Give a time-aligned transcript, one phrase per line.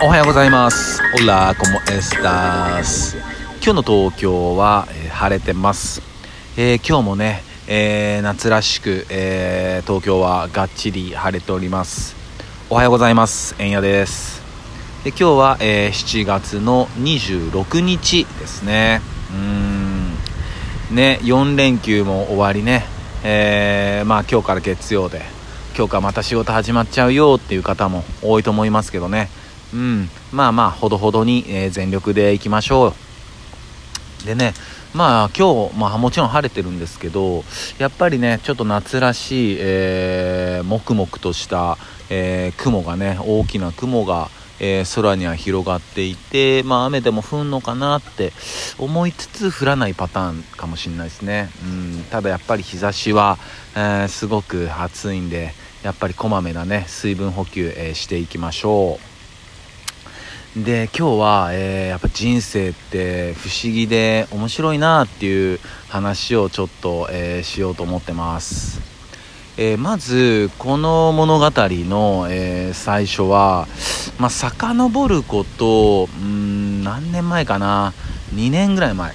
[0.00, 1.00] おはようございます。
[1.20, 3.16] オラコモエスタス
[3.60, 6.02] 今日の東京は、えー、晴れてます、
[6.56, 12.14] えー、今日もね、えー、夏らしく、え東京はがっちり晴れております。
[12.70, 13.56] おはようございます。
[13.58, 14.40] えんやです。
[15.02, 19.00] で今日は、え7月の26日ですね。
[19.32, 20.94] うん。
[20.94, 22.84] ね4連休も終わりね。
[23.24, 25.38] えまあ今日から月曜で。
[25.76, 29.28] 今日からまた仕事始まっちゃうよっていう方も多いと思いますけどね
[29.72, 32.94] うん、まあまあ、ほどほどに、えー、全力でいきましょ
[34.22, 34.26] う。
[34.26, 34.54] でね、
[34.94, 37.44] まあ今日、まあもちろん晴れてるんですけど、
[37.78, 41.76] やっぱりね、ちょっと夏らしい、えー、もくもくとした、
[42.08, 48.32] えー、雲がね、大きな雲が、えー、空には広がっていて、まあ雨でも降んのかなって
[48.78, 51.50] 思いつつ降らないパターンかもしれないですね。
[51.62, 53.38] うん、ただやっぱり日差しは、
[53.76, 59.07] えー、すごく暑いんで、やっぱりこまめなね、水分補給、えー、していきましょう。
[60.64, 68.80] で今日は、えー、やっぱ人生って不思議で面白いなっていう話をちょっと、えー、しようと思ってます、
[69.56, 73.68] えー、まずこの物語の、え最初は
[74.18, 77.92] まあ遡ることうん何年前かな
[78.34, 79.14] ？2年ぐらい前、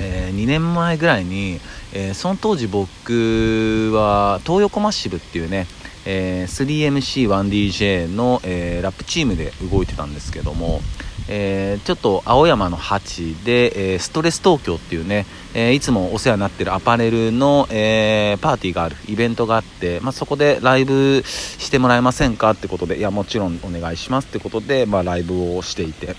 [0.00, 1.60] え2年前ぐらいに、
[1.92, 5.66] えその当時僕は東横マッシブっていうね
[6.04, 10.80] えー、3MC1DJ の、えー、ラップチームで動いてたんですけども、
[11.28, 26.16] えー、ちょっと青山の8で、えー、ストレス東京っていうね、えー、いつもお世話になってるアパレルの、えパーティーがあるイベントがあって、まあ、そこでライブしてもらえませんかってことでいやもちろんお願いしますってことで、まあ、ライブをしていて。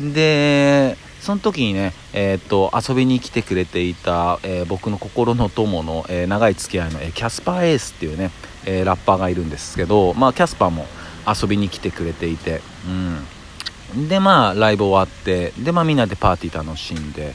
[0.00, 8.30] でその時にね、えー、っと遊びに来てくれていた、え僕の心の友の、え長い付き合いの、えキャスパーエースっていうね
[8.64, 10.86] え、ラッパーがいるんですけど、まあ、キャスパーも
[11.26, 12.60] 遊びに来てくれていて、
[13.94, 17.34] うん、でまあライブ終わってで、まあ、みんなでパーティー楽しんで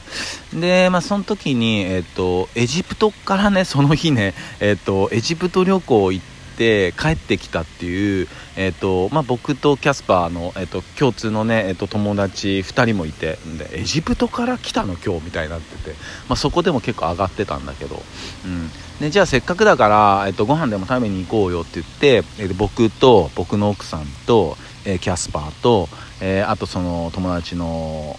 [0.54, 14.96] で、まあ、その時に、えーと、エジプトからねその日ね、えーと、エジプト旅行行って帰ってきたっていう、えーとまあ、僕とキャスパーの、えー、と共通のね、えー、と友達2人もいてでエジプトから来たの？
[14.96, 15.90] 今日みたいになってて、
[16.28, 18.02] まあ、そこでも結構上がってたんだけど、
[18.44, 25.88] うん、でじゃあせっかくだから、えっと、ご飯でも食べに行こうよって言って、え僕と僕の奥さんと、えキャスパーと、
[26.20, 28.18] えー、あとその友達の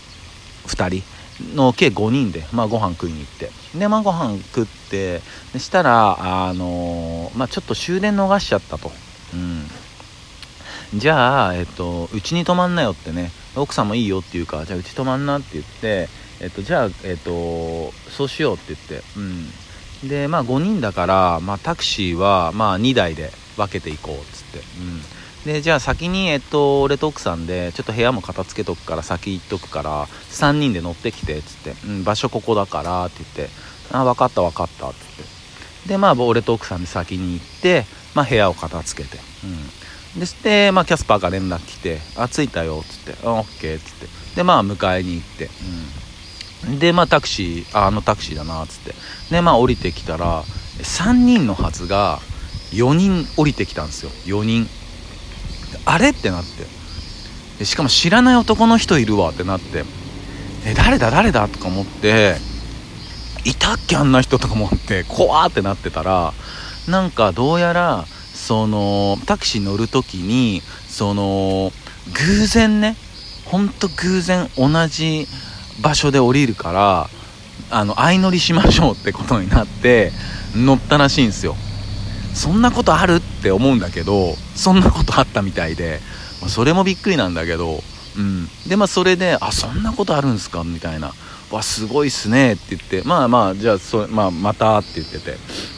[0.67, 1.16] 2人
[1.55, 3.51] の計5人で、まあ、ご飯食いに行って。
[3.77, 5.21] で、まあ、ご飯食って
[5.53, 8.91] でしたら、あのー、まあ、ちょっと終電逃しちゃったと。
[9.33, 9.67] うん。
[10.99, 16.09] じゃあ、えっと、うちに泊まんなよってね、奥さんもいいよって言うか、じゃあうち泊まんなって言って、
[16.39, 19.49] えっと、じゃあ、えっと、そうしようって言って、うん。
[20.05, 25.01] でまあ5人だから、まあ、タクシーはまあ2台で分けていこうっつって、うん、
[25.45, 33.67] でじゃあ先に、えっと、俺と奥さんでちょっと部屋も片付けとくから先行っとくから3人で乗ってきてっつって、うん、場所ここだからって言って。
[33.91, 34.97] あ分かった分かったっつっ
[35.85, 35.89] て。
[35.89, 39.17] でまあ俺と奥さんで先に行って、まあ、部屋を片付けて、
[40.15, 44.07] うん、でして、まあ、キャスパーが連絡来て「あ着いたよ」っつって「オッケー」っつって。
[44.35, 45.49] でまあ迎えに行って、
[46.67, 46.79] うん。
[46.79, 48.93] でまあタクシーあのタクシーだなっつって。
[49.31, 52.19] でまあ降りてきたら3人のはずが
[52.71, 54.11] 4人降りてきたんですよ。
[54.25, 54.69] 4人。
[55.89, 56.09] あれ？
[56.09, 56.65] ってなって。
[57.59, 59.29] でしかも知らない男の人いるわ。
[59.29, 59.85] ってなって。
[60.65, 61.09] え誰だ？
[61.11, 61.47] 誰だ？
[61.47, 62.35] とか思って。
[63.45, 63.95] いたっけ？
[63.95, 65.05] あんな人とか思って。
[65.07, 66.33] 怖ってなってたら
[66.87, 71.71] なんかどうやらそのタクシー乗る時にその
[72.13, 72.95] 偶然ね。
[73.45, 75.25] ほんと偶然同じ
[75.81, 77.09] 場所で降りるから
[77.71, 80.11] あの相乗りしましょうってことになって
[80.53, 81.55] 乗ったらしいんですよ。
[82.37, 85.99] そんなことあるって思うんだけどそんなことあったみたいで、
[86.39, 87.79] まあ、それもびっくりなんだけど、
[88.17, 91.11] うん、でまあそれであそんなことあるんすかみたいな。
[91.49, 95.37] わすごいっすねって言ってまあまあじゃあそ、まあ、またって言ってて。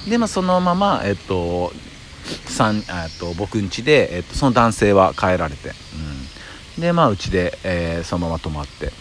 [0.10, 1.72] でまあそのままえっと
[2.48, 5.70] 3えっと僕ん家で、えっと、その男性は帰られて、
[6.76, 8.92] うん、でまあうちで、えー、そのまま泊まって。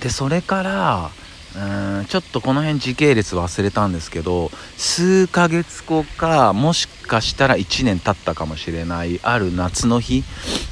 [0.00, 1.10] でそれから
[2.08, 10.24] ちょっとこの辺時系列忘れたんですけど数ヶ月後かもしかしたら1年経ったかもしれないある夏の日、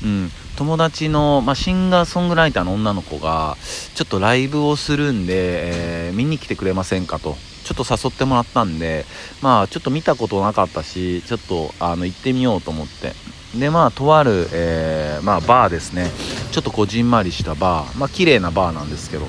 [0.02, 3.56] うん、友達の、まあ、シンガーソングライターの女の子が
[3.94, 7.36] ちょっとライブをするんで、えー、見に来てくれませんかと。
[7.64, 9.04] ちょっと誘ってもらったんで
[9.42, 13.12] まあちょっと見たことなかったしちょっとあの行ってみようと思って。
[13.56, 16.10] でまあとある、えー、まあ、バーですね。
[16.52, 17.98] ちょっとこじんまりしたバー。
[17.98, 19.26] まあ綺麗なバーなんですけど。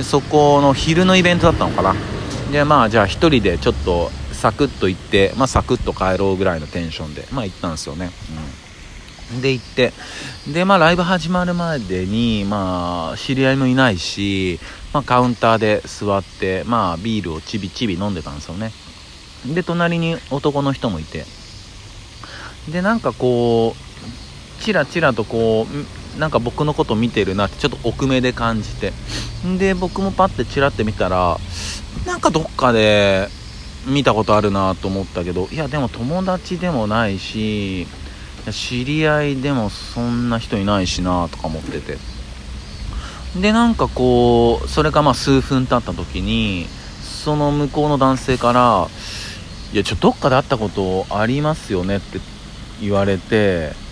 [0.00, 1.94] でそこの昼のイベントだったのかな。
[2.50, 8.08] でまあじゃあ1人でちょっとサクッと行ってまあサクッと帰ろうぐらいのテンションでまあ行ったんですよね、
[9.34, 9.42] うん。
[9.42, 9.92] で行って
[10.50, 14.58] でまあライブ始まるまでにまあ知り合いもいないし、
[14.94, 18.72] まあ、カウンターで座ってまあビールをちびちび飲んでたんですよね。
[19.54, 21.26] で隣に男の人もいて。
[22.72, 28.92] でなんかこうチラチラとこうなんか僕のこと見てるなってちょっと奥目で感じて。
[29.58, 31.38] で僕もパッてチラって見たら
[32.06, 33.28] なんかどっかで
[33.86, 37.86] 見たことあるなと思ったけどいやでも友達でもないし
[38.50, 41.98] 知り合いでもそんな人いないしなとか思ってて。
[43.36, 46.66] でなんかこうそれがまあ数分経った時に
[47.02, 48.88] その向こうの男性から
[49.72, 52.18] 「いやちょどっかで会ったことありますよね」って
[52.80, 53.72] 言われて「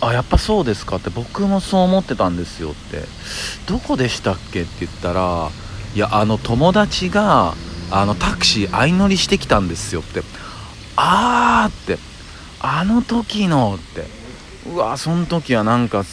[0.00, 3.04] あやっぱそうですか」って僕もそう思ってたんですよって
[3.66, 5.50] 「どこでしたっけ?」って言ったら
[5.94, 7.54] 「いやあの友達が
[7.90, 10.22] あのタクシー相乗りしてきたんですよ」って
[10.96, 11.98] 「あー」って
[12.60, 14.18] 「あの時の」って。
[14.66, 16.04] うわその時はなんか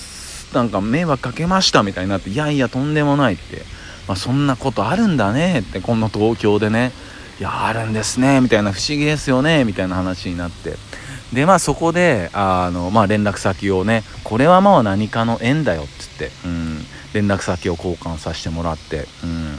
[0.53, 3.65] なんか迷惑かけましたみたいになっていやいやとんでもないって、
[4.07, 6.91] まあ、そんなことあるんだねってこんな東京でね。
[7.37, 10.77] いやあるんですねみたいな不思議ですよねみたいな話になって。
[11.33, 16.80] でまあそこであの、まあ、連絡先をねこれはまあ何かの縁だよっつって、うん、
[17.13, 19.57] 連絡先を交換させてもらって、うん、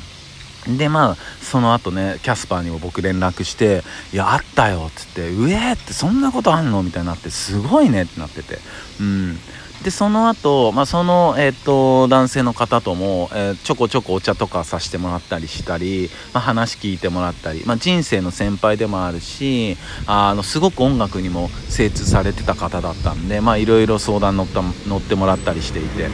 [0.68, 6.82] でまあその後ねキャスパーにも僕連絡して「いやあったよ」っつって「うえー!」ってそんなことあんの？
[6.82, 8.58] みたいになってすごいねってなってて。
[9.00, 9.38] うん。
[9.82, 19.76] でその後、まあその、えーと、男性の方とも、えー、ちょこちょこお茶とかさせてもらったりしたり、まあ、話聞いてもらったり、まあ、人生の先輩でもあるし
[20.06, 26.10] あのすごく音楽にも精通されてた方だったんでいろいろ相談乗った乗ってもらったりしていて、うん、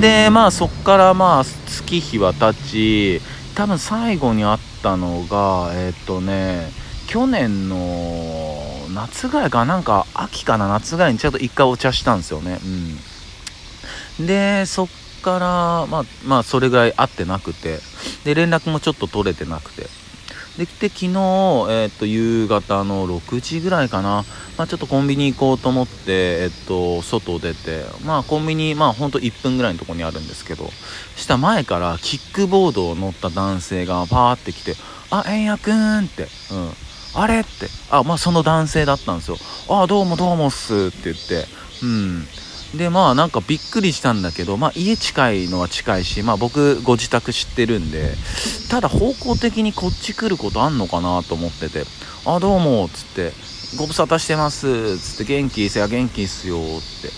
[0.00, 3.20] でまあそっからまあ月日は経ち
[3.54, 6.70] 多分最後に会ったのがえっ、ー、とね
[7.06, 7.76] 去年の
[8.92, 12.58] 夏ぐらいかなんか秋かな夏ぐらいにちょっと一回お茶したんですよね。
[14.18, 14.26] うん。
[14.26, 14.88] でそっ
[15.22, 17.78] からまあまあそれぐらい会ってなくて。
[18.24, 19.86] で連絡もちょっと取れてなくて。
[20.58, 24.24] できて昨日、えー、っと夕方の6時ぐらいかな、
[24.56, 27.84] まあ、ちょっとコンビニ行こうと思って、えっと外出て。
[28.04, 30.68] まあコンビニまあほんと1分ぐらいのとこにあるんですけど。
[31.16, 34.74] した前からキックボードを乗った男性がパーって来て
[35.10, 36.70] 「あえんやくん」って、うん、
[37.14, 37.40] あれ？
[37.40, 39.36] って、あ、まあその男性だったんですよ。
[39.68, 41.46] あ、どうもどうもっすって言って、
[41.82, 42.26] うん。
[42.74, 48.14] で、まあなんかびっくりしたんだけど、まあ家近いのは近いし、まあ僕ご自宅知ってるんで、
[48.70, 51.84] ただ方向的にこっち来ることあんのかなと思ってて、
[52.26, 53.32] あ、どうもっつって、
[53.78, 56.60] ご無沙汰してますつって元気せや元気っすよっ
[57.02, 57.08] て。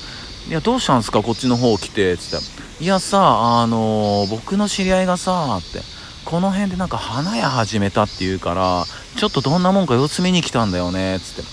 [0.48, 2.84] いやどうしたんすかこっちの方来てつって。
[2.84, 5.80] いやさあのー、僕の知り合いがさって。
[6.24, 8.84] この辺でなんか花屋始めたっていうから
[9.16, 11.44] ちょっとどんなもんか様子見に来たんだよねつっ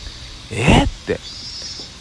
[0.51, 0.55] て。
[0.55, 1.19] えー、って。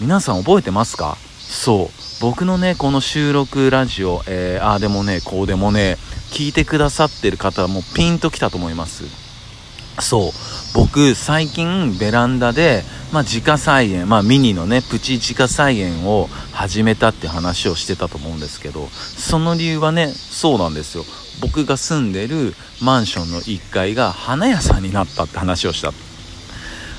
[0.00, 1.16] 皆さん覚えてますか？
[1.48, 2.06] そう。
[2.20, 5.98] 僕のねこの収録ラジオ、えー、ああでもねこうでもね
[6.30, 9.04] 聞いてくださってる方はもうピンときたと思います。
[10.00, 10.30] そう。
[10.74, 12.82] 僕最近ベランダで、
[13.12, 21.04] まあ、自家菜園、まあ、ミニのねプチ自家菜園を始めたって話をしてたと思うんですけどその理由はねそうなんですよ。
[21.40, 25.92] 僕が住んでるマンションの1階が花屋さんになったって話をした。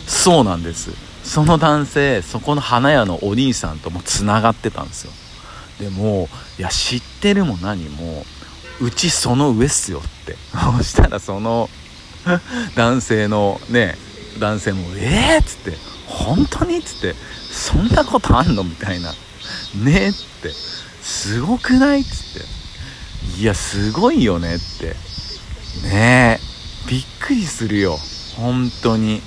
[0.07, 1.06] そうなんです。
[1.27, 5.11] その男性そこの花屋のお兄さんともつながってたんですよ
[5.79, 8.25] でもいや知ってるも何も
[8.79, 10.35] うちその上っすよって
[10.77, 11.69] そしたらその
[12.75, 13.97] 男性のね
[14.39, 17.15] 男性も「えっ?」っつって「本当に?」っつって
[17.51, 19.13] 「そんなことあんの?」みたいな
[19.75, 20.51] 「ねえ」って
[21.01, 24.95] 「すごくない?」っつっていやすごいよねって
[25.83, 27.99] ねえびっくりするよ
[28.37, 29.21] 本当に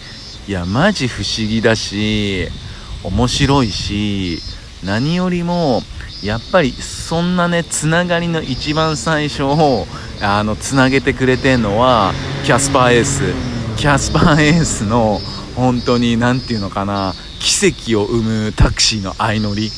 [0.50, 2.48] いやマジ不思議だし
[3.04, 4.40] 面白いし
[4.84, 5.80] 何よりも
[6.24, 9.86] やっぱりそんなねつながりの一番最初を
[10.20, 12.12] あのつなげてくれてんのは
[12.44, 13.22] キャスパーエース。
[13.76, 15.20] キャスパーエースの
[15.54, 19.70] 本当に何て言うのかな奇跡を生むタクシーの相乗り。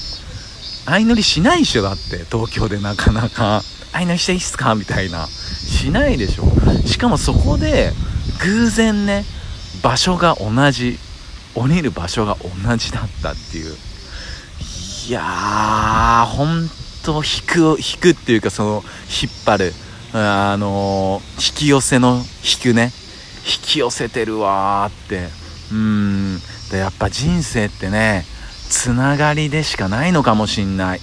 [0.86, 3.60] 相乗りしないでしょだって東京でなかなか。
[3.92, 4.74] 相乗りしていいっすか？
[4.74, 5.26] みたいな。
[5.26, 6.44] しないでしょ。
[6.86, 7.92] しかもそこで
[8.40, 9.26] 偶然ね
[9.82, 10.98] 場所が同じ
[11.54, 13.74] 降りる場所が同じだったっていう。
[15.08, 16.68] いやーほん
[17.04, 18.84] と引く引くっていうかその
[19.22, 19.72] 引っ張る。
[20.14, 22.92] あのー、引き寄せの引くね。
[23.44, 25.28] 引き寄せてるわーって。
[25.72, 26.38] うん。
[26.70, 28.24] でやっぱ人生ってね
[28.68, 31.00] つながりでしかないのかもしんない。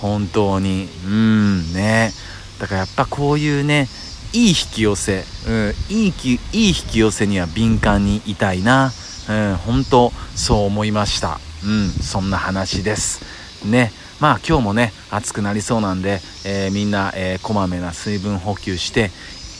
[0.00, 0.88] 本当に。
[1.06, 1.72] うん。
[1.72, 2.12] ね。
[2.60, 3.88] だからやっぱこういうね
[4.32, 8.90] いい引き寄せ、うん、いいきいい引き寄せには敏感にいたいな、
[9.28, 11.38] うん、本当そう思いました。
[11.64, 13.22] うんそんな話です。
[13.66, 13.92] ね。
[14.20, 19.10] まあ今日もね暑くなりそうなんで、えー、みんな、えー、こまめな水分補給して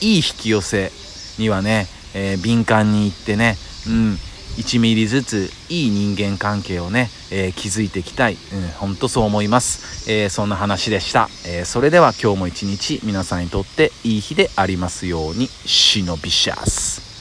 [0.01, 0.91] いい引き寄せ
[1.37, 3.57] にはね、えー、敏感にいってね。
[3.87, 4.17] うん
[4.57, 15.47] 1ミリずついい人間関係をね、えー、築いていきたい、うん、ほんとそう思います、えー、そんな話でした、えー、それでは今日も一日皆さんにとっていい日でありますように。
[15.47, 17.12] シノビシャス。